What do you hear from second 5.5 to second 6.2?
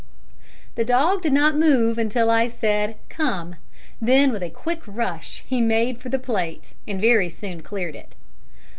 made for the